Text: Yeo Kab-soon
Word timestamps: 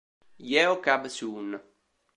Yeo 0.51 0.81
Kab-soon 0.81 1.51